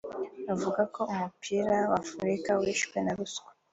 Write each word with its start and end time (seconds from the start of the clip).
Avuga 0.53 0.81
ko 0.95 1.01
umupira 1.13 1.77
w’Afurika 1.91 2.49
wishwe 2.61 2.97
na 3.05 3.11
ruswa 3.17 3.49